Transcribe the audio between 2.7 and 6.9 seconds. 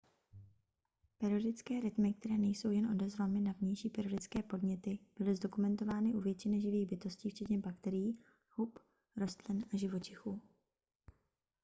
jen odezvami na vnější periodické podněty byly zdokumentovány u většiny živých